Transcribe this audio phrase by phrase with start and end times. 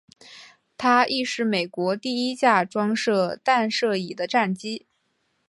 [0.79, 4.87] 它亦是美国第一架装设弹射椅的战机。